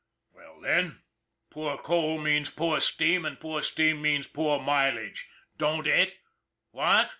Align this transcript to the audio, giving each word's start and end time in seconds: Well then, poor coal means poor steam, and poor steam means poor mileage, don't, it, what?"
Well 0.33 0.59
then, 0.61 1.03
poor 1.51 1.77
coal 1.77 2.17
means 2.19 2.49
poor 2.49 2.79
steam, 2.79 3.23
and 3.23 3.39
poor 3.39 3.61
steam 3.61 4.01
means 4.01 4.25
poor 4.25 4.59
mileage, 4.59 5.29
don't, 5.59 5.85
it, 5.85 6.15
what?" 6.71 7.09